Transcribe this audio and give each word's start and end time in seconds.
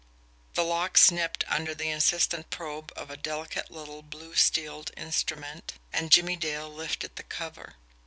The 0.55 0.63
lock 0.63 0.97
snipped 0.97 1.43
under 1.47 1.75
the 1.75 1.89
insistent 1.91 2.49
probe 2.49 2.91
of 2.95 3.11
a 3.11 3.15
delicate 3.17 3.69
little 3.69 4.01
blued 4.01 4.39
steel 4.39 4.83
instrument, 4.97 5.73
and 5.93 6.11
Jimmie 6.11 6.37
Dale 6.37 6.73
lifted 6.73 7.17
the 7.17 7.21
cover. 7.23 7.75